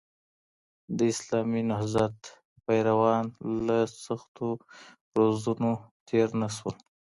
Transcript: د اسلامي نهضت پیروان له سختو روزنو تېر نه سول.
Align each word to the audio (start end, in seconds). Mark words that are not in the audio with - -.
د 0.97 0.99
اسلامي 1.13 1.61
نهضت 1.71 2.17
پیروان 2.65 3.25
له 3.65 3.77
سختو 4.03 4.47
روزنو 5.17 5.73
تېر 6.07 6.27
نه 6.41 6.47
سول. 6.57 6.75